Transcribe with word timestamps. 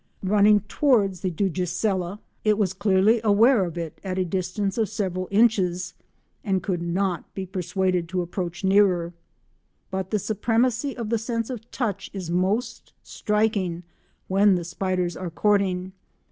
Running 0.23 0.61
towards 0.61 1.21
the 1.21 1.29
Dugesiella 1.29 2.17
it 2.43 2.57
was 2.57 2.73
clearly 2.73 3.21
aware 3.23 3.63
of 3.65 3.77
it 3.77 4.01
at 4.03 4.17
a 4.17 4.25
distance 4.25 4.79
of 4.79 4.89
several 4.89 5.27
inches, 5.29 5.93
and 6.43 6.63
could 6.63 6.81
not 6.81 7.31
be 7.35 7.45
persuaded 7.45 8.09
to 8.09 8.23
approach 8.23 8.63
nearer. 8.63 9.13
But 9.91 10.09
the 10.09 10.17
supremacy 10.17 10.97
of 10.97 11.09
the 11.09 11.19
sense 11.19 11.51
of 11.51 11.69
touch 11.69 12.09
is 12.13 12.31
most 12.31 12.93
striking 13.03 13.83
when 14.27 14.55
the 14.55 14.63
spiders 14.65 15.15
are 15.15 15.29
courting. 15.29 15.91